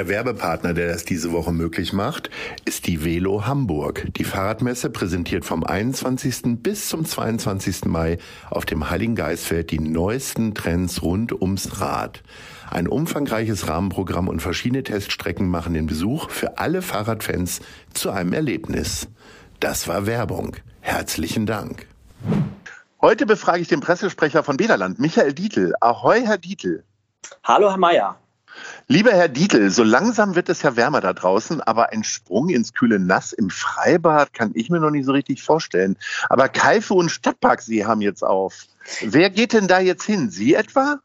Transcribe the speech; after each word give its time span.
Der 0.00 0.08
Werbepartner, 0.08 0.72
der 0.72 0.88
das 0.88 1.04
diese 1.04 1.30
Woche 1.30 1.52
möglich 1.52 1.92
macht, 1.92 2.30
ist 2.64 2.86
die 2.86 3.04
Velo 3.04 3.46
Hamburg. 3.46 4.06
Die 4.16 4.24
Fahrradmesse 4.24 4.88
präsentiert 4.88 5.44
vom 5.44 5.62
21. 5.62 6.62
bis 6.62 6.88
zum 6.88 7.04
22. 7.04 7.84
Mai 7.84 8.16
auf 8.48 8.64
dem 8.64 8.88
Heiligen 8.88 9.14
Geistfeld 9.14 9.70
die 9.70 9.78
neuesten 9.78 10.54
Trends 10.54 11.02
rund 11.02 11.38
ums 11.42 11.82
Rad. 11.82 12.22
Ein 12.70 12.88
umfangreiches 12.88 13.68
Rahmenprogramm 13.68 14.28
und 14.28 14.40
verschiedene 14.40 14.82
Teststrecken 14.84 15.50
machen 15.50 15.74
den 15.74 15.84
Besuch 15.84 16.30
für 16.30 16.56
alle 16.56 16.80
Fahrradfans 16.80 17.60
zu 17.92 18.10
einem 18.10 18.32
Erlebnis. 18.32 19.06
Das 19.60 19.86
war 19.86 20.06
Werbung. 20.06 20.56
Herzlichen 20.80 21.44
Dank. 21.44 21.86
Heute 23.02 23.26
befrage 23.26 23.60
ich 23.60 23.68
den 23.68 23.80
Pressesprecher 23.80 24.44
von 24.44 24.56
Bederland, 24.56 24.98
Michael 24.98 25.34
Dietl. 25.34 25.74
Ahoi, 25.82 26.22
Herr 26.22 26.38
Dietl. 26.38 26.84
Hallo, 27.44 27.68
Herr 27.68 27.76
Mayer. 27.76 28.16
Lieber 28.88 29.12
Herr 29.12 29.28
Dietl, 29.28 29.70
so 29.70 29.82
langsam 29.82 30.34
wird 30.34 30.48
es 30.48 30.62
ja 30.62 30.76
wärmer 30.76 31.00
da 31.00 31.12
draußen, 31.12 31.60
aber 31.60 31.92
ein 31.92 32.04
Sprung 32.04 32.48
ins 32.48 32.74
kühle 32.74 32.98
Nass 32.98 33.32
im 33.32 33.50
Freibad 33.50 34.32
kann 34.32 34.52
ich 34.54 34.70
mir 34.70 34.80
noch 34.80 34.90
nicht 34.90 35.06
so 35.06 35.12
richtig 35.12 35.42
vorstellen. 35.42 35.96
Aber 36.28 36.48
Kaife 36.48 36.94
und 36.94 37.10
Stadtparksee 37.10 37.84
haben 37.84 38.00
jetzt 38.00 38.22
auf. 38.24 38.66
Wer 39.02 39.30
geht 39.30 39.52
denn 39.52 39.68
da 39.68 39.80
jetzt 39.80 40.04
hin? 40.04 40.30
Sie 40.30 40.54
etwa? 40.54 41.00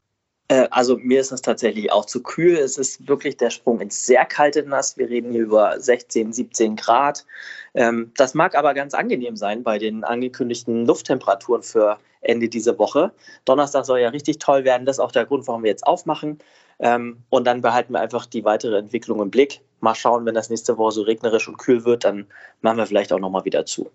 Äh, 0.48 0.68
also 0.72 0.98
mir 0.98 1.22
ist 1.22 1.32
es 1.32 1.42
tatsächlich 1.42 1.92
auch 1.92 2.06
zu 2.06 2.22
kühl. 2.22 2.56
Es 2.56 2.78
ist 2.78 3.08
wirklich 3.08 3.38
der 3.38 3.50
Sprung 3.50 3.80
ins 3.80 4.06
sehr 4.06 4.26
kalte 4.26 4.64
Nass. 4.64 4.98
Wir 4.98 5.10
reden 5.10 5.32
hier 5.32 5.44
über 5.44 5.80
16, 5.80 6.34
17 6.34 6.76
Grad. 6.76 7.26
Ähm, 7.74 8.12
das 8.18 8.34
mag 8.34 8.56
aber 8.56 8.74
ganz 8.74 8.94
angenehm 8.94 9.36
sein 9.36 9.64
bei 9.64 9.80
den 9.80 10.04
angekündigten 10.04 10.86
Lufttemperaturen 10.86 11.64
für 11.64 12.00
Ende 12.22 12.50
dieser 12.50 12.78
Woche. 12.78 13.12
Donnerstag 13.46 13.86
soll 13.86 14.00
ja 14.00 14.10
richtig 14.10 14.40
toll 14.40 14.64
werden. 14.64 14.86
Das 14.86 14.98
ist 14.98 15.02
auch 15.02 15.12
der 15.12 15.26
Grund, 15.26 15.48
warum 15.48 15.64
wir 15.64 15.70
jetzt 15.70 15.86
aufmachen. 15.86 16.40
Ähm, 16.80 17.24
und 17.30 17.46
dann 17.46 17.62
behalten 17.62 17.94
wir 17.94 18.02
einfach 18.02 18.26
die 18.26 18.44
weitere 18.44 18.78
Entwicklung 18.78 19.22
im 19.22 19.32
Blick. 19.32 19.62
Mal 19.80 19.96
schauen, 19.96 20.26
wenn 20.26 20.36
das 20.36 20.50
nächste 20.50 20.78
Woche 20.78 20.92
so 20.94 21.02
regnerisch 21.04 21.48
und 21.48 21.58
kühl 21.58 21.86
wird, 21.86 22.04
dann 22.04 22.26
machen 22.62 22.78
wir 22.78 22.86
vielleicht 22.86 23.14
auch 23.14 23.20
nochmal 23.20 23.46
wieder 23.46 23.66
zu. 23.66 23.90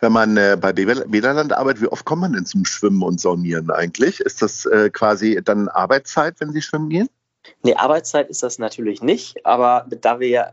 Wenn 0.00 0.12
man 0.12 0.36
äh, 0.36 0.56
bei 0.60 0.72
Bederland 0.72 1.52
arbeitet, 1.52 1.82
wie 1.82 1.88
oft 1.88 2.04
kommt 2.04 2.22
man 2.22 2.32
denn 2.32 2.46
zum 2.46 2.64
Schwimmen 2.64 3.02
und 3.02 3.20
Saunieren 3.20 3.70
eigentlich? 3.70 4.20
Ist 4.20 4.42
das 4.42 4.66
äh, 4.66 4.90
quasi 4.90 5.40
dann 5.44 5.68
Arbeitszeit, 5.68 6.40
wenn 6.40 6.52
Sie 6.52 6.62
schwimmen 6.62 6.90
gehen? 6.90 7.08
Nee, 7.62 7.74
Arbeitszeit 7.74 8.30
ist 8.30 8.42
das 8.42 8.58
natürlich 8.58 9.02
nicht, 9.02 9.44
aber 9.44 9.86
da 10.00 10.20
wir 10.20 10.28
ja 10.28 10.52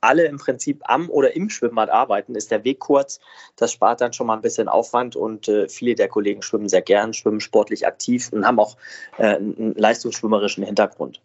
alle 0.00 0.24
im 0.24 0.38
Prinzip 0.38 0.82
am 0.84 1.10
oder 1.10 1.34
im 1.34 1.50
Schwimmbad 1.50 1.90
arbeiten, 1.90 2.34
ist 2.34 2.50
der 2.50 2.64
Weg 2.64 2.80
kurz. 2.80 3.20
Das 3.56 3.72
spart 3.72 4.00
dann 4.00 4.12
schon 4.12 4.26
mal 4.26 4.34
ein 4.34 4.42
bisschen 4.42 4.68
Aufwand 4.68 5.16
und 5.16 5.48
äh, 5.48 5.68
viele 5.68 5.94
der 5.94 6.08
Kollegen 6.08 6.42
schwimmen 6.42 6.68
sehr 6.68 6.82
gern, 6.82 7.12
schwimmen 7.12 7.40
sportlich 7.40 7.86
aktiv 7.86 8.30
und 8.32 8.46
haben 8.46 8.58
auch 8.58 8.76
äh, 9.18 9.36
einen 9.36 9.74
leistungsschwimmerischen 9.74 10.64
Hintergrund. 10.64 11.20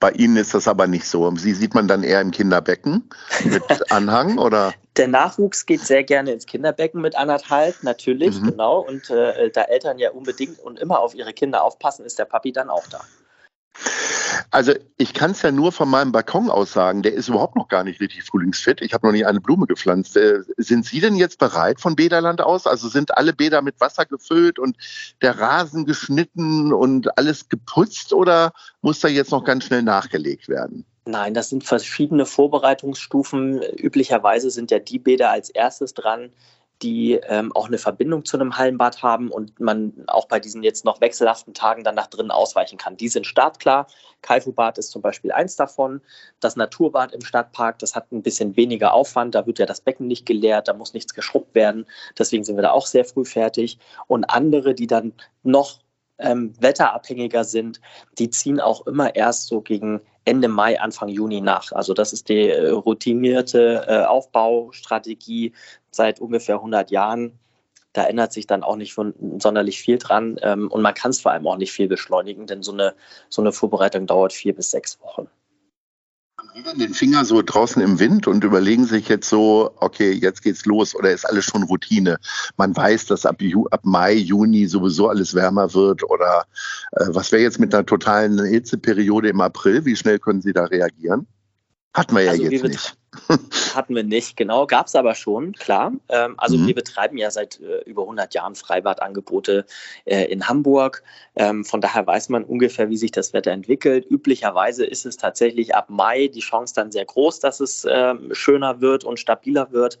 Bei 0.00 0.12
Ihnen 0.12 0.38
ist 0.38 0.54
das 0.54 0.66
aber 0.66 0.86
nicht 0.86 1.04
so. 1.04 1.30
Sie 1.36 1.52
sieht 1.52 1.74
man 1.74 1.86
dann 1.86 2.02
eher 2.02 2.22
im 2.22 2.30
Kinderbecken 2.30 3.10
mit 3.44 3.62
Anhang 3.92 4.38
oder? 4.38 4.72
Der 4.96 5.08
Nachwuchs 5.08 5.66
geht 5.66 5.82
sehr 5.82 6.04
gerne 6.04 6.32
ins 6.32 6.46
Kinderbecken 6.46 7.02
mit 7.02 7.16
anderthalb, 7.16 7.82
natürlich, 7.82 8.40
mhm. 8.40 8.50
genau. 8.50 8.80
Und 8.80 9.10
äh, 9.10 9.50
da 9.50 9.62
Eltern 9.64 9.98
ja 9.98 10.10
unbedingt 10.10 10.58
und 10.58 10.78
immer 10.80 11.00
auf 11.00 11.14
ihre 11.14 11.34
Kinder 11.34 11.62
aufpassen, 11.62 12.06
ist 12.06 12.18
der 12.18 12.24
Papi 12.24 12.50
dann 12.50 12.70
auch 12.70 12.86
da. 12.88 13.02
Also 14.52 14.72
ich 14.96 15.14
kann 15.14 15.30
es 15.30 15.42
ja 15.42 15.52
nur 15.52 15.70
von 15.70 15.88
meinem 15.88 16.10
Balkon 16.10 16.50
aus 16.50 16.72
sagen, 16.72 17.02
der 17.02 17.14
ist 17.14 17.28
überhaupt 17.28 17.54
noch 17.54 17.68
gar 17.68 17.84
nicht 17.84 18.00
richtig 18.00 18.24
frühlingsfit. 18.24 18.80
Ich 18.80 18.92
habe 18.92 19.06
noch 19.06 19.12
nie 19.12 19.24
eine 19.24 19.40
Blume 19.40 19.66
gepflanzt. 19.66 20.16
Äh, 20.16 20.40
sind 20.56 20.86
Sie 20.86 21.00
denn 21.00 21.14
jetzt 21.14 21.38
bereit 21.38 21.80
von 21.80 21.94
Bäderland 21.94 22.40
aus? 22.40 22.66
Also 22.66 22.88
sind 22.88 23.16
alle 23.16 23.32
Bäder 23.32 23.62
mit 23.62 23.80
Wasser 23.80 24.06
gefüllt 24.06 24.58
und 24.58 24.76
der 25.22 25.38
Rasen 25.38 25.84
geschnitten 25.84 26.72
und 26.72 27.16
alles 27.16 27.48
geputzt 27.48 28.12
oder 28.12 28.52
muss 28.82 28.98
da 28.98 29.08
jetzt 29.08 29.30
noch 29.30 29.44
ganz 29.44 29.64
schnell 29.64 29.82
nachgelegt 29.82 30.48
werden? 30.48 30.84
Nein, 31.06 31.32
das 31.32 31.48
sind 31.48 31.64
verschiedene 31.64 32.26
Vorbereitungsstufen. 32.26 33.62
Üblicherweise 33.76 34.50
sind 34.50 34.70
ja 34.70 34.80
die 34.80 34.98
Bäder 34.98 35.30
als 35.30 35.50
erstes 35.50 35.94
dran, 35.94 36.30
die 36.82 37.14
ähm, 37.28 37.52
auch 37.54 37.66
eine 37.66 37.78
Verbindung 37.78 38.24
zu 38.24 38.38
einem 38.38 38.56
Hallenbad 38.56 39.02
haben 39.02 39.30
und 39.30 39.60
man 39.60 39.92
auch 40.06 40.26
bei 40.26 40.40
diesen 40.40 40.62
jetzt 40.62 40.84
noch 40.84 41.00
wechselhaften 41.00 41.52
Tagen 41.52 41.84
dann 41.84 41.94
nach 41.94 42.06
drinnen 42.06 42.30
ausweichen 42.30 42.78
kann. 42.78 42.96
Die 42.96 43.08
sind 43.08 43.26
startklar. 43.26 43.86
Kaifu-Bad 44.22 44.78
ist 44.78 44.90
zum 44.90 45.02
Beispiel 45.02 45.32
eins 45.32 45.56
davon. 45.56 46.00
Das 46.40 46.56
Naturbad 46.56 47.12
im 47.12 47.20
Stadtpark, 47.20 47.78
das 47.78 47.94
hat 47.94 48.10
ein 48.12 48.22
bisschen 48.22 48.56
weniger 48.56 48.94
Aufwand. 48.94 49.34
Da 49.34 49.46
wird 49.46 49.58
ja 49.58 49.66
das 49.66 49.80
Becken 49.80 50.06
nicht 50.06 50.24
geleert, 50.24 50.68
da 50.68 50.72
muss 50.72 50.94
nichts 50.94 51.14
geschrubbt 51.14 51.54
werden. 51.54 51.86
Deswegen 52.18 52.44
sind 52.44 52.56
wir 52.56 52.62
da 52.62 52.70
auch 52.70 52.86
sehr 52.86 53.04
früh 53.04 53.24
fertig. 53.24 53.78
Und 54.06 54.24
andere, 54.24 54.74
die 54.74 54.86
dann 54.86 55.12
noch 55.42 55.80
ähm, 56.18 56.54
wetterabhängiger 56.60 57.44
sind, 57.44 57.80
die 58.18 58.30
ziehen 58.30 58.60
auch 58.60 58.86
immer 58.86 59.14
erst 59.14 59.48
so 59.48 59.60
gegen 59.60 60.00
Ende 60.24 60.48
Mai, 60.48 60.80
Anfang 60.80 61.08
Juni 61.08 61.40
nach. 61.40 61.72
Also 61.72 61.94
das 61.94 62.12
ist 62.12 62.28
die 62.28 62.48
äh, 62.48 62.70
routinierte 62.70 63.84
äh, 63.86 64.04
Aufbaustrategie 64.04 65.52
seit 65.90 66.20
ungefähr 66.20 66.56
100 66.56 66.90
Jahren. 66.90 67.38
Da 67.92 68.04
ändert 68.04 68.32
sich 68.32 68.46
dann 68.46 68.62
auch 68.62 68.76
nicht 68.76 68.94
sonderlich 69.38 69.80
viel 69.80 69.98
dran 69.98 70.38
ähm, 70.42 70.70
und 70.70 70.82
man 70.82 70.94
kann 70.94 71.10
es 71.10 71.20
vor 71.20 71.32
allem 71.32 71.46
auch 71.48 71.56
nicht 71.56 71.72
viel 71.72 71.88
beschleunigen, 71.88 72.46
denn 72.46 72.62
so 72.62 72.72
eine, 72.72 72.94
so 73.28 73.42
eine 73.42 73.52
Vorbereitung 73.52 74.06
dauert 74.06 74.32
vier 74.32 74.54
bis 74.54 74.70
sechs 74.70 75.00
Wochen 75.00 75.28
Den 76.76 76.94
Finger 76.94 77.24
so 77.24 77.42
draußen 77.42 77.80
im 77.80 77.98
Wind 77.98 78.26
und 78.26 78.42
überlegen 78.42 78.84
sich 78.84 79.08
jetzt 79.08 79.28
so, 79.28 79.72
okay, 79.76 80.10
jetzt 80.10 80.42
geht's 80.42 80.66
los 80.66 80.94
oder 80.94 81.10
ist 81.10 81.24
alles 81.24 81.44
schon 81.44 81.62
Routine? 81.62 82.18
Man 82.56 82.74
weiß, 82.74 83.06
dass 83.06 83.24
ab, 83.24 83.40
Ju 83.40 83.66
ab 83.70 83.80
Mai, 83.84 84.14
Juni 84.14 84.66
sowieso 84.66 85.08
alles 85.08 85.34
wärmer 85.34 85.72
wird 85.74 86.02
oder 86.02 86.44
äh, 86.92 87.06
was 87.08 87.30
wäre 87.32 87.42
jetzt 87.42 87.60
mit 87.60 87.74
einer 87.74 87.86
totalen 87.86 88.42
Hitzeperiode 88.44 89.28
im 89.28 89.40
April? 89.40 89.84
Wie 89.84 89.96
schnell 89.96 90.18
können 90.18 90.42
Sie 90.42 90.52
da 90.52 90.64
reagieren? 90.64 91.26
Hatten 91.94 92.14
wir 92.14 92.22
ja 92.22 92.30
also 92.30 92.44
jetzt 92.44 92.64
nicht. 92.64 92.96
Hatten 93.74 93.96
wir 93.96 94.04
nicht, 94.04 94.36
genau. 94.36 94.66
Gab 94.66 94.86
es 94.86 94.94
aber 94.94 95.14
schon, 95.14 95.52
klar. 95.52 95.92
Ähm, 96.08 96.34
also 96.36 96.56
mhm. 96.56 96.68
wir 96.68 96.74
betreiben 96.74 97.18
ja 97.18 97.30
seit 97.30 97.60
äh, 97.60 97.80
über 97.84 98.02
100 98.02 98.34
Jahren 98.34 98.54
Freibadangebote 98.54 99.66
äh, 100.04 100.24
in 100.26 100.48
Hamburg. 100.48 101.02
Ähm, 101.34 101.64
von 101.64 101.80
daher 101.80 102.06
weiß 102.06 102.28
man 102.28 102.44
ungefähr, 102.44 102.88
wie 102.88 102.96
sich 102.96 103.10
das 103.10 103.32
Wetter 103.32 103.50
entwickelt. 103.50 104.06
Üblicherweise 104.08 104.86
ist 104.86 105.06
es 105.06 105.16
tatsächlich 105.16 105.74
ab 105.74 105.90
Mai 105.90 106.28
die 106.28 106.40
Chance 106.40 106.74
dann 106.74 106.92
sehr 106.92 107.04
groß, 107.04 107.40
dass 107.40 107.58
es 107.58 107.84
ähm, 107.90 108.28
schöner 108.32 108.80
wird 108.80 109.02
und 109.02 109.18
stabiler 109.18 109.72
wird. 109.72 109.98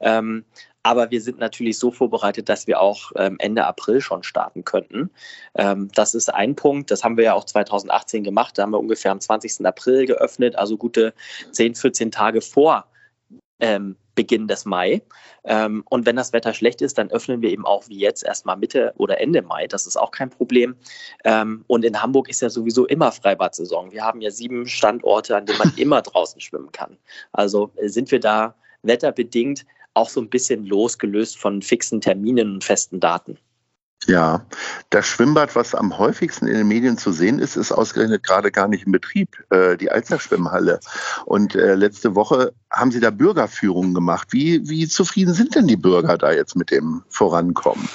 Ähm, 0.00 0.44
aber 0.82 1.10
wir 1.10 1.20
sind 1.20 1.38
natürlich 1.38 1.78
so 1.78 1.90
vorbereitet, 1.90 2.48
dass 2.48 2.66
wir 2.66 2.80
auch 2.80 3.12
ähm, 3.16 3.36
Ende 3.38 3.66
April 3.66 4.00
schon 4.00 4.22
starten 4.22 4.64
könnten. 4.64 5.10
Ähm, 5.54 5.90
das 5.94 6.14
ist 6.14 6.32
ein 6.32 6.56
Punkt. 6.56 6.90
Das 6.90 7.04
haben 7.04 7.18
wir 7.18 7.24
ja 7.24 7.34
auch 7.34 7.44
2018 7.44 8.24
gemacht. 8.24 8.56
Da 8.56 8.62
haben 8.62 8.72
wir 8.72 8.80
ungefähr 8.80 9.12
am 9.12 9.20
20. 9.20 9.66
April 9.66 10.06
geöffnet, 10.06 10.56
also 10.56 10.78
gute 10.78 11.12
10, 11.50 11.74
14 11.74 12.10
Tage 12.10 12.40
vor 12.40 12.86
ähm, 13.60 13.96
Beginn 14.14 14.48
des 14.48 14.64
Mai. 14.64 15.02
Und 15.42 16.04
wenn 16.04 16.16
das 16.16 16.34
Wetter 16.34 16.52
schlecht 16.52 16.82
ist, 16.82 16.98
dann 16.98 17.10
öffnen 17.10 17.40
wir 17.40 17.50
eben 17.50 17.64
auch 17.64 17.88
wie 17.88 17.98
jetzt 17.98 18.22
erstmal 18.22 18.58
Mitte 18.58 18.92
oder 18.98 19.18
Ende 19.18 19.40
Mai. 19.40 19.66
Das 19.66 19.86
ist 19.86 19.96
auch 19.96 20.10
kein 20.10 20.28
Problem. 20.28 20.76
Und 21.66 21.84
in 21.86 22.02
Hamburg 22.02 22.28
ist 22.28 22.42
ja 22.42 22.50
sowieso 22.50 22.84
immer 22.84 23.12
Freibad-Saison. 23.12 23.92
Wir 23.92 24.04
haben 24.04 24.20
ja 24.20 24.30
sieben 24.30 24.66
Standorte, 24.66 25.34
an 25.36 25.46
denen 25.46 25.58
man 25.58 25.72
immer 25.76 26.02
draußen 26.02 26.38
schwimmen 26.42 26.70
kann. 26.72 26.98
Also 27.32 27.70
äh, 27.76 27.88
sind 27.88 28.10
wir 28.10 28.20
da 28.20 28.54
wetterbedingt 28.82 29.64
auch 29.94 30.08
so 30.08 30.20
ein 30.20 30.30
bisschen 30.30 30.64
losgelöst 30.66 31.38
von 31.38 31.62
fixen 31.62 32.00
Terminen 32.00 32.54
und 32.54 32.64
festen 32.64 33.00
Daten. 33.00 33.38
Ja, 34.06 34.46
das 34.88 35.06
Schwimmbad, 35.06 35.54
was 35.54 35.74
am 35.74 35.98
häufigsten 35.98 36.46
in 36.46 36.54
den 36.54 36.68
Medien 36.68 36.96
zu 36.96 37.12
sehen 37.12 37.38
ist, 37.38 37.56
ist 37.56 37.70
ausgerechnet 37.70 38.24
gerade 38.24 38.50
gar 38.50 38.66
nicht 38.66 38.86
in 38.86 38.92
Betrieb, 38.92 39.36
äh, 39.50 39.76
die 39.76 39.90
Alster 39.90 40.18
Schwimmhalle. 40.18 40.80
Und 41.26 41.54
äh, 41.54 41.74
letzte 41.74 42.14
Woche 42.14 42.54
haben 42.70 42.92
Sie 42.92 43.00
da 43.00 43.10
Bürgerführungen 43.10 43.92
gemacht. 43.92 44.28
Wie, 44.30 44.66
wie 44.68 44.88
zufrieden 44.88 45.34
sind 45.34 45.54
denn 45.54 45.66
die 45.66 45.76
Bürger 45.76 46.16
da 46.16 46.32
jetzt 46.32 46.56
mit 46.56 46.70
dem 46.70 47.02
Vorankommen? 47.10 47.88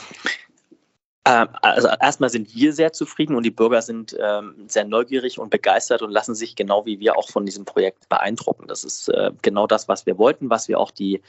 Ähm, 1.27 1.47
also 1.63 1.87
erstmal 1.87 2.29
sind 2.29 2.53
wir 2.53 2.71
sehr 2.71 2.93
zufrieden 2.93 3.35
und 3.35 3.43
die 3.43 3.51
Bürger 3.51 3.81
sind 3.81 4.15
ähm, 4.19 4.53
sehr 4.67 4.85
neugierig 4.85 5.39
und 5.39 5.49
begeistert 5.49 6.03
und 6.03 6.11
lassen 6.11 6.35
sich 6.35 6.55
genau 6.55 6.85
wie 6.85 6.99
wir 6.99 7.17
auch 7.17 7.29
von 7.29 7.47
diesem 7.47 7.65
Projekt 7.65 8.07
beeindrucken. 8.09 8.67
Das 8.67 8.83
ist 8.83 9.09
äh, 9.09 9.31
genau 9.41 9.65
das, 9.65 9.87
was 9.87 10.05
wir 10.05 10.19
wollten, 10.19 10.51
was 10.51 10.67
wir 10.67 10.79
auch 10.79 10.91
die 10.91 11.21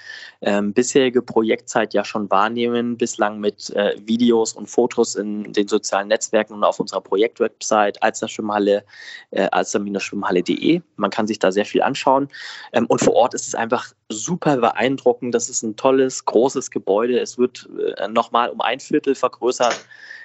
ähm, 0.42 0.74
bisherige 0.74 1.22
Projektzeit 1.22 1.94
ja 1.94 2.04
schon 2.04 2.30
wahrnehmen, 2.30 2.98
bislang 2.98 3.40
mit 3.40 3.70
äh, 3.70 3.96
Videos 4.04 4.52
und 4.52 4.68
Fotos 4.68 5.14
in 5.14 5.54
den 5.54 5.66
sozialen 5.66 6.08
Netzwerken 6.08 6.52
und 6.52 6.64
auf 6.64 6.78
unserer 6.78 7.00
Projektwebsite 7.00 8.02
alsterschwimmhalle, 8.02 8.84
äh, 9.30 9.48
alster-schwimmhalle.de. 9.50 10.82
Man 10.96 11.10
kann 11.10 11.26
sich 11.26 11.38
da 11.38 11.50
sehr 11.50 11.64
viel 11.64 11.80
anschauen. 11.80 12.28
Ähm, 12.74 12.84
und 12.86 13.00
vor 13.00 13.14
Ort 13.14 13.32
ist 13.32 13.48
es 13.48 13.54
einfach 13.54 13.94
super 14.08 14.56
beeindruckend. 14.58 15.34
Das 15.34 15.48
ist 15.48 15.62
ein 15.62 15.76
tolles, 15.76 16.24
großes 16.24 16.70
Gebäude. 16.70 17.18
Es 17.18 17.38
wird 17.38 17.68
äh, 17.98 18.08
nochmal 18.08 18.50
um 18.50 18.60
ein 18.60 18.80
Viertel 18.80 19.14
vergrößert 19.14 19.84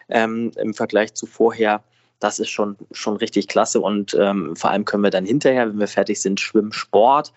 ähm, 0.10 0.52
im 0.58 0.74
Vergleich 0.74 1.14
zu 1.14 1.26
vorher. 1.26 1.84
Das 2.20 2.38
ist 2.38 2.50
schon, 2.50 2.78
schon 2.92 3.18
richtig 3.18 3.48
klasse 3.48 3.82
und 3.82 4.14
ähm, 4.14 4.56
vor 4.56 4.70
allem 4.70 4.86
können 4.86 5.02
wir 5.02 5.10
dann 5.10 5.26
hinterher, 5.26 5.68
wenn 5.68 5.80
wir 5.80 5.88
fertig 5.88 6.22
sind, 6.22 6.40
Schwimmsport, 6.40 7.34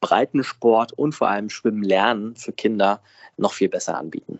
Breitensport 0.00 0.92
und 0.92 1.12
vor 1.12 1.28
allem 1.28 1.50
Schwimmen 1.50 1.82
lernen 1.82 2.36
für 2.36 2.52
Kinder 2.52 3.02
noch 3.36 3.52
viel 3.52 3.68
besser 3.68 3.98
anbieten. 3.98 4.38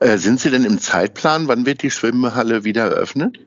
Äh, 0.00 0.18
sind 0.18 0.40
Sie 0.40 0.50
denn 0.50 0.64
im 0.64 0.78
Zeitplan? 0.78 1.48
Wann 1.48 1.64
wird 1.64 1.82
die 1.82 1.90
Schwimmhalle 1.90 2.64
wieder 2.64 2.90
eröffnet? 2.90 3.38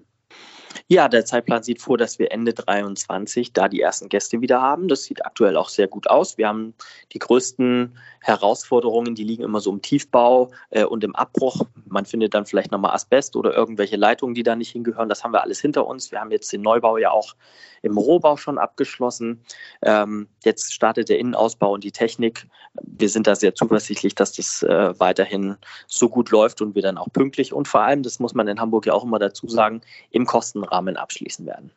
Ja, 0.91 1.07
der 1.07 1.23
Zeitplan 1.23 1.61
sieht 1.61 1.83
vor, 1.83 1.99
dass 1.99 2.17
wir 2.17 2.31
Ende 2.31 2.51
23 2.51 3.53
da 3.53 3.67
die 3.67 3.79
ersten 3.79 4.09
Gäste 4.09 4.41
wieder 4.41 4.59
haben. 4.59 4.87
Das 4.87 5.03
sieht 5.03 5.23
aktuell 5.23 5.55
auch 5.55 5.69
sehr 5.69 5.87
gut 5.87 6.09
aus. 6.09 6.39
Wir 6.39 6.47
haben 6.47 6.73
die 7.13 7.19
größten 7.19 7.95
Herausforderungen, 8.21 9.13
die 9.13 9.23
liegen 9.23 9.43
immer 9.43 9.59
so 9.61 9.71
im 9.71 9.83
Tiefbau 9.83 10.49
äh, 10.71 10.83
und 10.83 11.03
im 11.03 11.15
Abbruch. 11.15 11.61
Man 11.85 12.05
findet 12.05 12.33
dann 12.33 12.47
vielleicht 12.47 12.71
nochmal 12.71 12.95
Asbest 12.95 13.35
oder 13.35 13.53
irgendwelche 13.53 13.97
Leitungen, 13.97 14.33
die 14.33 14.41
da 14.41 14.55
nicht 14.55 14.71
hingehören. 14.71 15.09
Das 15.09 15.23
haben 15.23 15.31
wir 15.31 15.43
alles 15.43 15.61
hinter 15.61 15.85
uns. 15.85 16.11
Wir 16.11 16.21
haben 16.21 16.31
jetzt 16.31 16.51
den 16.51 16.63
Neubau 16.63 16.97
ja 16.97 17.11
auch 17.11 17.35
im 17.83 17.97
Rohbau 17.97 18.35
schon 18.35 18.57
abgeschlossen. 18.57 19.43
Ähm, 19.83 20.27
jetzt 20.43 20.73
startet 20.73 21.09
der 21.09 21.19
Innenausbau 21.19 21.71
und 21.71 21.83
die 21.83 21.91
Technik. 21.91 22.47
Wir 22.81 23.09
sind 23.09 23.27
da 23.27 23.35
sehr 23.35 23.53
zuversichtlich, 23.53 24.15
dass 24.15 24.33
das 24.33 24.63
äh, 24.63 24.99
weiterhin 24.99 25.55
so 25.87 26.09
gut 26.09 26.31
läuft 26.31 26.61
und 26.61 26.73
wir 26.73 26.81
dann 26.81 26.97
auch 26.97 27.11
pünktlich 27.13 27.53
und 27.53 27.67
vor 27.67 27.81
allem, 27.81 28.03
das 28.03 28.19
muss 28.19 28.33
man 28.33 28.47
in 28.47 28.59
Hamburg 28.59 28.85
ja 28.85 28.93
auch 28.93 29.03
immer 29.03 29.19
dazu 29.19 29.47
sagen, 29.47 29.81
im 30.11 30.25
Kostenrahmen 30.25 30.78
abschließen 30.97 31.45
werden. 31.45 31.71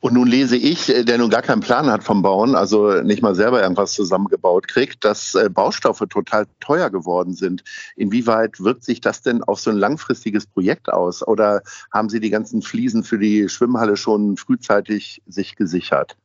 Und 0.00 0.14
nun 0.14 0.28
lese 0.28 0.56
ich, 0.56 0.88
äh, 0.88 1.04
der 1.04 1.18
nun 1.18 1.30
gar 1.30 1.42
keinen 1.42 1.60
Plan 1.60 1.90
hat 1.90 2.04
vom 2.04 2.22
Bauen, 2.22 2.54
also 2.54 3.02
nicht 3.02 3.22
mal 3.22 3.34
selber 3.34 3.62
irgendwas 3.62 3.92
zusammengebaut 3.92 4.68
kriegt, 4.68 5.04
dass 5.04 5.34
äh, 5.34 5.48
Baustoffe 5.48 6.04
total 6.08 6.46
teuer 6.60 6.90
geworden 6.90 7.34
sind. 7.34 7.64
Inwieweit 7.96 8.60
wirkt 8.60 8.84
sich 8.84 9.00
das 9.00 9.22
denn 9.22 9.42
auf 9.42 9.60
so 9.60 9.70
ein 9.70 9.76
langfristiges 9.76 10.46
Projekt 10.46 10.92
aus? 10.92 11.26
Oder 11.26 11.62
haben 11.92 12.08
Sie 12.08 12.20
die 12.20 12.30
ganzen 12.30 12.62
Fliesen 12.62 13.04
für 13.04 13.18
die 13.18 13.48
Schwimmhalle 13.48 13.96
schon 13.96 14.36
frühzeitig 14.36 15.22
sich 15.26 15.56
gesichert? 15.56 16.16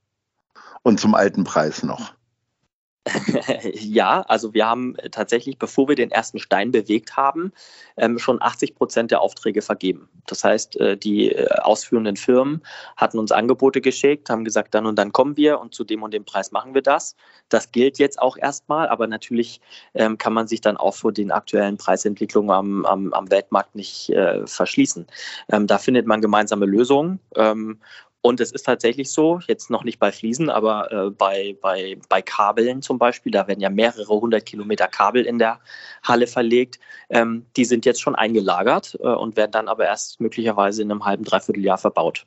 Und 0.83 0.99
zum 0.99 1.15
alten 1.15 1.43
Preis 1.43 1.83
noch? 1.83 2.13
Ja, 3.73 4.21
also 4.21 4.53
wir 4.53 4.65
haben 4.65 4.95
tatsächlich, 5.11 5.59
bevor 5.59 5.87
wir 5.87 5.95
den 5.95 6.11
ersten 6.11 6.39
Stein 6.39 6.71
bewegt 6.71 7.15
haben, 7.15 7.51
ähm, 7.97 8.17
schon 8.17 8.41
80 8.41 8.75
Prozent 8.75 9.11
der 9.11 9.21
Aufträge 9.21 9.61
vergeben. 9.61 10.09
Das 10.25 10.43
heißt, 10.43 10.79
äh, 10.79 10.97
die 10.97 11.31
äh, 11.31 11.47
ausführenden 11.61 12.15
Firmen 12.15 12.61
hatten 12.97 13.19
uns 13.19 13.31
Angebote 13.31 13.81
geschickt, 13.81 14.29
haben 14.29 14.43
gesagt, 14.43 14.73
dann 14.73 14.87
und 14.87 14.97
dann 14.97 15.11
kommen 15.11 15.37
wir 15.37 15.59
und 15.59 15.75
zu 15.75 15.83
dem 15.83 16.01
und 16.01 16.13
dem 16.13 16.25
Preis 16.25 16.51
machen 16.51 16.73
wir 16.73 16.81
das. 16.81 17.15
Das 17.49 17.71
gilt 17.71 17.99
jetzt 17.99 18.19
auch 18.19 18.37
erstmal, 18.37 18.87
aber 18.87 19.05
natürlich 19.05 19.61
ähm, 19.93 20.17
kann 20.17 20.33
man 20.33 20.47
sich 20.47 20.61
dann 20.61 20.77
auch 20.77 20.95
vor 20.95 21.11
den 21.11 21.31
aktuellen 21.31 21.77
Preisentwicklungen 21.77 22.51
am, 22.51 22.85
am, 22.85 23.13
am 23.13 23.29
Weltmarkt 23.29 23.75
nicht 23.75 24.09
äh, 24.09 24.45
verschließen. 24.47 25.05
Ähm, 25.51 25.67
da 25.67 25.77
findet 25.77 26.07
man 26.07 26.21
gemeinsame 26.21 26.65
Lösungen. 26.65 27.19
Und 28.25 28.39
es 28.39 28.51
ist 28.51 28.63
tatsächlich 28.63 29.11
so, 29.11 29.39
jetzt 29.47 29.69
noch 29.69 29.83
nicht 29.83 29.99
bei 29.99 30.11
Fliesen, 30.11 30.49
aber 30.49 30.91
äh, 30.91 31.11
bei, 31.11 31.55
bei, 31.61 31.95
bei 32.09 32.23
Kabeln 32.23 32.81
zum 32.81 32.97
Beispiel, 32.97 33.31
da 33.31 33.47
werden 33.47 33.59
ja 33.59 33.69
mehrere 33.69 34.19
hundert 34.19 34.47
Kilometer 34.47 34.87
Kabel 34.87 35.27
in 35.27 35.37
der 35.37 35.59
Halle 36.01 36.25
verlegt. 36.25 36.79
Ähm, 37.09 37.45
die 37.55 37.65
sind 37.65 37.85
jetzt 37.85 38.01
schon 38.01 38.15
eingelagert 38.15 38.97
äh, 38.99 39.09
und 39.09 39.37
werden 39.37 39.51
dann 39.51 39.67
aber 39.67 39.85
erst 39.85 40.19
möglicherweise 40.19 40.81
in 40.81 40.89
einem 40.89 41.05
halben, 41.05 41.23
dreiviertel 41.23 41.63
Jahr 41.63 41.77
verbaut. 41.77 42.25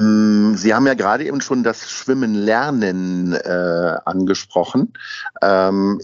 Ähm, 0.00 0.56
Sie 0.56 0.74
haben 0.74 0.86
ja 0.86 0.94
gerade 0.94 1.24
eben 1.24 1.40
schon 1.40 1.62
das 1.62 1.90
Schwimmen 1.90 2.34
lernen 2.34 3.32
äh, 3.32 3.96
angesprochen. 4.04 4.92
Ähm, 5.40 6.00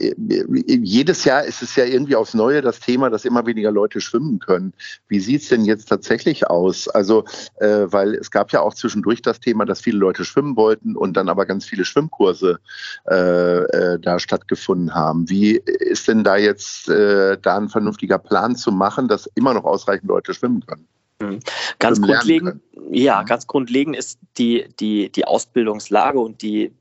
jedes 0.56 1.24
Jahr 1.24 1.44
ist 1.44 1.62
es 1.62 1.74
ja 1.76 1.84
irgendwie 1.84 2.16
aufs 2.16 2.34
Neue 2.34 2.62
das 2.62 2.80
Thema, 2.80 3.10
dass 3.10 3.24
immer 3.24 3.46
weniger 3.46 3.72
Leute 3.72 4.00
schwimmen 4.00 4.38
können. 4.38 4.72
Wie 5.08 5.20
sieht 5.20 5.42
es 5.42 5.48
denn 5.48 5.64
jetzt 5.64 5.88
tatsächlich 5.88 6.48
aus? 6.48 6.88
Also, 6.88 7.24
äh, 7.56 7.86
weil 7.86 8.14
es 8.14 8.30
gab 8.30 8.52
ja 8.52 8.60
auch 8.60 8.74
zwischendurch 8.74 9.22
das 9.22 9.40
Thema, 9.40 9.64
dass 9.64 9.80
viele 9.80 9.98
Leute 9.98 10.24
schwimmen 10.24 10.56
wollten 10.56 10.96
und 10.96 11.16
dann 11.16 11.28
aber 11.28 11.46
ganz 11.46 11.64
viele 11.64 11.84
Schwimmkurse 11.84 12.60
äh, 13.10 13.14
äh 13.14 13.98
da 14.00 14.18
stattgefunden 14.18 14.94
haben. 14.94 15.28
Wie 15.28 15.56
ist 15.56 16.08
denn 16.08 16.24
da 16.24 16.36
jetzt 16.36 16.88
äh, 16.88 17.38
da 17.40 17.56
ein 17.56 17.68
vernünftiger 17.68 18.18
Plan 18.18 18.56
zu 18.56 18.72
machen, 18.72 19.08
dass 19.08 19.26
immer 19.34 19.54
noch 19.54 19.64
ausreichend 19.64 20.08
Leute 20.08 20.34
schwimmen 20.34 20.64
können? 20.66 20.86
Mhm. 21.20 21.40
Ganz 21.78 22.00
grundlegend, 22.00 22.60
ja, 22.90 23.22
mhm. 23.22 23.26
ganz 23.26 23.46
grundlegend 23.46 23.96
ist 23.96 24.18
die, 24.36 24.66
die, 24.80 25.10
die 25.10 25.24
Ausbildungslage 25.24 26.18
und 26.18 26.42
die, 26.42 26.72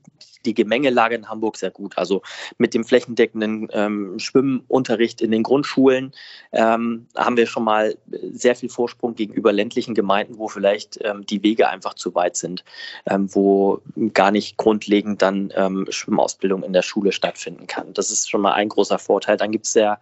die 0.44 0.54
Gemengelage 0.54 1.14
in 1.14 1.28
Hamburg 1.28 1.56
sehr 1.56 1.70
gut. 1.70 1.98
Also 1.98 2.22
mit 2.58 2.74
dem 2.74 2.84
flächendeckenden 2.84 3.68
ähm, 3.72 4.18
Schwimmunterricht 4.18 5.20
in 5.20 5.30
den 5.30 5.42
Grundschulen 5.42 6.12
ähm, 6.52 7.06
haben 7.16 7.36
wir 7.36 7.46
schon 7.46 7.64
mal 7.64 7.96
sehr 8.32 8.54
viel 8.54 8.68
Vorsprung 8.68 9.14
gegenüber 9.14 9.52
ländlichen 9.52 9.94
Gemeinden, 9.94 10.38
wo 10.38 10.48
vielleicht 10.48 10.98
ähm, 11.02 11.24
die 11.26 11.42
Wege 11.42 11.68
einfach 11.68 11.94
zu 11.94 12.14
weit 12.14 12.36
sind, 12.36 12.64
ähm, 13.06 13.34
wo 13.34 13.80
gar 14.12 14.30
nicht 14.30 14.56
grundlegend 14.56 15.22
dann 15.22 15.52
ähm, 15.54 15.86
Schwimmausbildung 15.88 16.62
in 16.62 16.72
der 16.72 16.82
Schule 16.82 17.12
stattfinden 17.12 17.66
kann. 17.66 17.92
Das 17.94 18.10
ist 18.10 18.30
schon 18.30 18.40
mal 18.40 18.52
ein 18.52 18.68
großer 18.68 18.98
Vorteil. 18.98 19.36
Dann 19.36 19.52
gibt 19.52 19.66
es 19.66 19.72
sehr, 19.72 20.00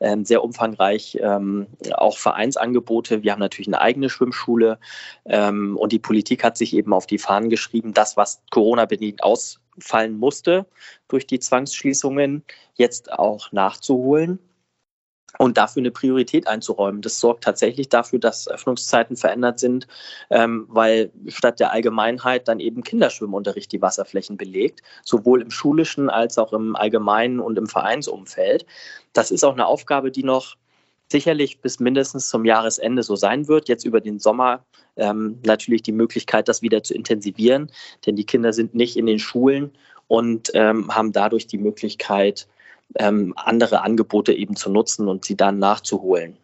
ähm, 0.00 0.24
sehr 0.24 0.42
umfangreich 0.42 1.18
auch 1.94 2.18
Vereinsangebote. 2.18 3.22
Wir 3.22 3.32
haben 3.32 3.40
natürlich 3.40 3.68
eine 3.68 3.80
eigene 3.80 4.08
Schwimmschule 4.08 4.78
und 5.24 5.92
die 5.92 5.98
Politik 5.98 6.42
hat 6.44 6.56
sich 6.56 6.74
eben 6.74 6.92
auf 6.92 7.06
die 7.06 7.18
Fahnen 7.18 7.50
geschrieben, 7.50 7.92
das, 7.92 8.16
was 8.16 8.42
Corona-bedingt 8.50 9.22
aus 9.22 9.60
fallen 9.78 10.16
musste 10.18 10.66
durch 11.08 11.26
die 11.26 11.38
Zwangsschließungen, 11.38 12.44
jetzt 12.74 13.12
auch 13.12 13.52
nachzuholen 13.52 14.38
und 15.38 15.58
dafür 15.58 15.80
eine 15.80 15.90
Priorität 15.90 16.46
einzuräumen. 16.46 17.02
Das 17.02 17.18
sorgt 17.18 17.44
tatsächlich 17.44 17.88
dafür, 17.88 18.18
dass 18.18 18.48
Öffnungszeiten 18.48 19.16
verändert 19.16 19.58
sind, 19.58 19.86
ähm, 20.30 20.66
weil 20.68 21.10
statt 21.28 21.60
der 21.60 21.72
Allgemeinheit 21.72 22.48
dann 22.48 22.60
eben 22.60 22.82
Kinderschwimmunterricht 22.82 23.72
die 23.72 23.82
Wasserflächen 23.82 24.36
belegt, 24.36 24.82
sowohl 25.04 25.42
im 25.42 25.50
schulischen 25.50 26.10
als 26.10 26.38
auch 26.38 26.52
im 26.52 26.76
allgemeinen 26.76 27.40
und 27.40 27.58
im 27.58 27.66
Vereinsumfeld. 27.66 28.66
Das 29.12 29.30
ist 29.30 29.44
auch 29.44 29.54
eine 29.54 29.66
Aufgabe, 29.66 30.10
die 30.10 30.24
noch 30.24 30.56
sicherlich 31.14 31.60
bis 31.60 31.78
mindestens 31.78 32.28
zum 32.28 32.44
Jahresende 32.44 33.04
so 33.04 33.14
sein 33.14 33.46
wird. 33.46 33.68
Jetzt 33.68 33.84
über 33.84 34.00
den 34.00 34.18
Sommer 34.18 34.64
ähm, 34.96 35.38
natürlich 35.46 35.82
die 35.82 35.92
Möglichkeit, 35.92 36.48
das 36.48 36.60
wieder 36.60 36.82
zu 36.82 36.92
intensivieren, 36.92 37.70
denn 38.04 38.16
die 38.16 38.26
Kinder 38.26 38.52
sind 38.52 38.74
nicht 38.74 38.96
in 38.96 39.06
den 39.06 39.20
Schulen 39.20 39.70
und 40.08 40.50
ähm, 40.54 40.92
haben 40.92 41.12
dadurch 41.12 41.46
die 41.46 41.58
Möglichkeit, 41.58 42.48
ähm, 42.98 43.32
andere 43.36 43.82
Angebote 43.82 44.32
eben 44.32 44.56
zu 44.56 44.70
nutzen 44.70 45.06
und 45.06 45.24
sie 45.24 45.36
dann 45.36 45.60
nachzuholen. 45.60 46.36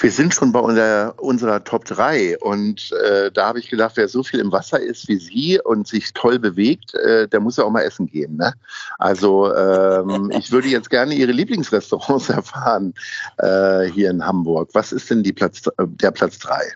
Wir 0.00 0.10
sind 0.10 0.32
schon 0.34 0.50
bei 0.50 0.60
unserer, 0.60 1.14
unserer 1.18 1.62
Top 1.62 1.84
3 1.84 2.38
und 2.38 2.90
äh, 3.04 3.30
da 3.30 3.48
habe 3.48 3.58
ich 3.58 3.68
gedacht, 3.68 3.92
wer 3.96 4.08
so 4.08 4.22
viel 4.22 4.40
im 4.40 4.50
Wasser 4.50 4.80
ist 4.80 5.08
wie 5.08 5.16
Sie 5.16 5.60
und 5.62 5.86
sich 5.86 6.14
toll 6.14 6.38
bewegt, 6.38 6.94
äh, 6.94 7.28
der 7.28 7.40
muss 7.40 7.58
ja 7.58 7.64
auch 7.64 7.70
mal 7.70 7.82
essen 7.82 8.06
gehen. 8.06 8.36
Ne? 8.36 8.54
Also 8.98 9.54
ähm, 9.54 10.30
ich 10.38 10.52
würde 10.52 10.68
jetzt 10.68 10.88
gerne 10.88 11.14
Ihre 11.14 11.32
Lieblingsrestaurants 11.32 12.28
erfahren 12.30 12.94
äh, 13.36 13.84
hier 13.90 14.10
in 14.10 14.24
Hamburg. 14.24 14.70
Was 14.72 14.92
ist 14.92 15.10
denn 15.10 15.22
die 15.22 15.34
Platz, 15.34 15.66
äh, 15.66 15.86
der 15.86 16.12
Platz 16.12 16.38
3? 16.38 16.72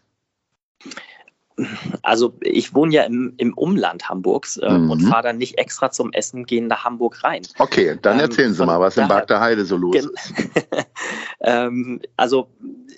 Also 2.02 2.34
ich 2.40 2.74
wohne 2.74 2.92
ja 2.92 3.04
im, 3.04 3.34
im 3.38 3.54
Umland 3.54 4.08
Hamburgs 4.08 4.56
äh, 4.58 4.70
mhm. 4.70 4.90
und 4.90 5.00
fahre 5.00 5.22
dann 5.22 5.38
nicht 5.38 5.56
extra 5.56 5.90
zum 5.90 6.12
Essen 6.12 6.44
gehen 6.44 6.66
nach 6.66 6.84
Hamburg 6.84 7.22
rein. 7.22 7.42
Okay, 7.58 7.96
dann 8.02 8.18
ähm, 8.18 8.24
erzählen 8.24 8.52
Sie 8.52 8.66
mal, 8.66 8.80
was 8.80 8.96
in 8.96 9.08
Bad 9.08 9.30
der 9.30 9.40
Heide 9.40 9.64
so 9.64 9.76
los 9.76 9.96
ist. 9.96 10.34
ähm, 11.44 12.00
also 12.16 12.48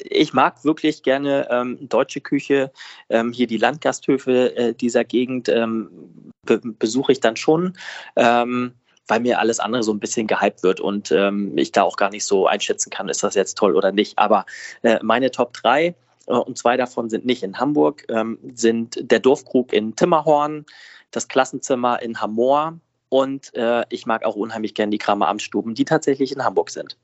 ich 0.08 0.32
mag 0.32 0.64
wirklich 0.64 1.02
gerne 1.02 1.48
ähm, 1.50 1.88
deutsche 1.88 2.20
Küche. 2.20 2.72
Ähm, 3.08 3.32
hier 3.32 3.46
die 3.46 3.58
Landgasthöfe 3.58 4.56
äh, 4.56 4.74
dieser 4.74 5.04
Gegend 5.04 5.48
ähm, 5.48 6.32
be 6.44 6.60
besuche 6.62 7.12
ich 7.12 7.20
dann 7.20 7.36
schon 7.36 7.76
ähm, 8.16 8.72
weil 9.08 9.20
mir 9.20 9.38
alles 9.38 9.60
andere 9.60 9.82
so 9.82 9.92
ein 9.92 10.00
bisschen 10.00 10.26
gehypt 10.26 10.62
wird 10.62 10.80
und 10.80 11.12
ähm, 11.12 11.56
ich 11.56 11.72
da 11.72 11.82
auch 11.82 11.96
gar 11.96 12.10
nicht 12.10 12.24
so 12.24 12.46
einschätzen 12.46 12.90
kann, 12.90 13.08
ist 13.08 13.22
das 13.22 13.34
jetzt 13.34 13.56
toll 13.56 13.76
oder 13.76 13.92
nicht. 13.92 14.18
Aber 14.18 14.46
äh, 14.82 14.98
meine 15.02 15.30
Top 15.30 15.52
3 15.54 15.94
äh, 16.26 16.32
und 16.32 16.58
zwei 16.58 16.76
davon 16.76 17.08
sind 17.08 17.24
nicht 17.24 17.42
in 17.42 17.58
Hamburg, 17.58 18.04
ähm, 18.08 18.38
sind 18.54 18.98
der 19.10 19.20
Dorfkrug 19.20 19.72
in 19.72 19.94
Timmerhorn, 19.96 20.66
das 21.10 21.28
Klassenzimmer 21.28 22.02
in 22.02 22.20
Hamor 22.20 22.78
und 23.08 23.54
äh, 23.54 23.84
ich 23.90 24.06
mag 24.06 24.24
auch 24.24 24.34
unheimlich 24.34 24.74
gern 24.74 24.90
die 24.90 24.98
Kramer 24.98 25.28
Amtsstuben, 25.28 25.74
die 25.74 25.84
tatsächlich 25.84 26.32
in 26.32 26.44
Hamburg 26.44 26.70
sind. 26.70 26.96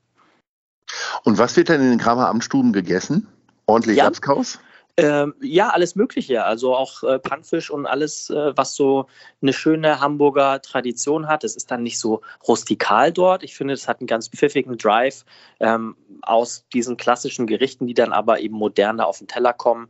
Und 1.23 1.37
was 1.37 1.55
wird 1.55 1.69
denn 1.69 1.81
in 1.81 1.89
den 1.89 1.99
Kramer 1.99 2.27
Amtsstuben 2.27 2.73
gegessen? 2.73 3.27
Ordentlich 3.65 3.97
ja. 3.97 4.05
Lapskaus? 4.05 4.59
Ähm, 4.95 5.33
ja, 5.41 5.69
alles 5.69 5.95
Mögliche. 5.95 6.43
Also 6.43 6.75
auch 6.75 7.01
äh, 7.01 7.17
Pannfisch 7.17 7.71
und 7.71 7.87
alles, 7.87 8.29
äh, 8.29 8.55
was 8.55 8.75
so 8.75 9.07
eine 9.41 9.51
schöne 9.51 9.99
Hamburger 9.99 10.61
Tradition 10.61 11.27
hat. 11.27 11.43
Es 11.43 11.55
ist 11.55 11.71
dann 11.71 11.81
nicht 11.81 11.97
so 11.97 12.21
rustikal 12.47 13.11
dort. 13.11 13.41
Ich 13.41 13.55
finde, 13.55 13.73
es 13.73 13.87
hat 13.87 14.01
einen 14.01 14.07
ganz 14.07 14.27
pfiffigen 14.27 14.77
Drive 14.77 15.25
ähm, 15.59 15.95
aus 16.21 16.65
diesen 16.73 16.95
klassischen 16.95 17.47
Gerichten, 17.47 17.87
die 17.87 17.95
dann 17.95 18.13
aber 18.13 18.39
eben 18.39 18.55
moderner 18.55 19.07
auf 19.07 19.17
den 19.17 19.27
Teller 19.27 19.53
kommen. 19.53 19.89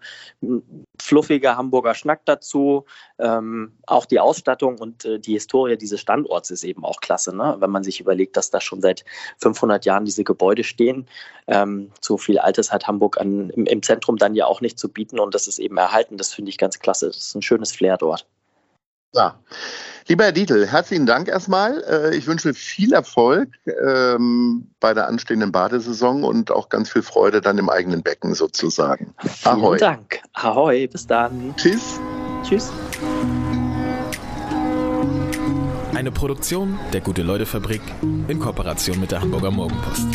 Fluffiger 1.00 1.58
Hamburger 1.58 1.96
Schnack 1.96 2.26
dazu. 2.26 2.86
Ähm, 3.20 3.74
auch 3.88 4.06
die 4.06 4.20
Ausstattung 4.20 4.78
und 4.78 5.06
äh, 5.06 5.20
die 5.20 5.34
Historie 5.34 5.78
dieses 5.78 6.00
Standorts 6.00 6.52
ist 6.52 6.64
eben 6.64 6.86
auch 6.86 7.02
klasse. 7.02 7.36
Ne? 7.36 7.56
Wenn 7.60 7.72
man 7.72 7.84
sich 7.84 8.00
überlegt, 8.00 8.38
dass 8.38 8.52
da 8.52 8.62
schon 8.62 8.82
seit 8.82 9.04
500 9.40 9.86
Jahren 9.86 10.06
diese 10.06 10.24
Gebäude 10.24 10.64
stehen. 10.64 11.08
Ähm, 11.48 11.92
so 12.00 12.18
viel 12.18 12.38
Altes 12.40 12.72
hat 12.72 12.88
Hamburg 12.88 13.20
an, 13.20 13.50
im, 13.52 13.66
im 13.66 13.82
Zentrum 13.82 14.18
dann 14.18 14.36
ja 14.36 14.46
auch 14.46 14.62
nicht 14.62 14.78
zu 14.78 14.90
bieten 14.90 15.20
und 15.20 15.34
das 15.34 15.48
ist 15.48 15.60
eben 15.60 15.78
erhalten. 15.78 16.18
Das 16.18 16.34
finde 16.34 16.50
ich 16.50 16.58
ganz 16.58 16.80
klasse. 16.80 17.08
Das 17.08 17.18
ist 17.18 17.36
ein 17.36 17.42
schönes 17.42 17.72
Flair 17.72 17.98
dort. 17.98 18.28
Ja. 19.14 19.36
Lieber 20.08 20.26
Herr 20.26 20.32
Dietl, 20.34 20.68
herzlichen 20.68 21.06
Dank 21.06 21.30
erstmal. 21.30 21.82
Äh, 21.84 22.16
ich 22.18 22.28
wünsche 22.28 22.54
viel 22.54 22.94
Erfolg 22.94 23.50
ähm, 23.66 24.68
bei 24.80 24.94
der 24.94 25.08
anstehenden 25.08 25.52
Badesaison 25.52 26.24
und 26.24 26.52
auch 26.52 26.68
ganz 26.68 26.92
viel 26.92 27.04
Freude 27.04 27.40
dann 27.40 27.58
im 27.58 27.70
eigenen 27.70 28.04
Becken 28.04 28.34
sozusagen. 28.34 29.14
Ahoi. 29.44 29.78
Vielen 29.78 29.80
Dank. 29.80 30.20
Ahoi, 30.34 30.88
bis 30.88 31.08
dann. 31.08 31.54
Tschüss. 31.56 32.00
Tschüss. 32.44 32.70
Eine 35.96 36.12
Produktion 36.12 36.78
der 36.92 37.00
Gute-Leute-Fabrik 37.00 37.82
in 38.28 38.40
Kooperation 38.40 39.00
mit 39.00 39.12
der 39.12 39.22
Hamburger 39.22 39.52
Morgenpost. 39.52 40.08